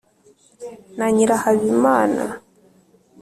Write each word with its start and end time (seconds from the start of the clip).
na 0.97 1.07
nyirahabimana 1.13 2.23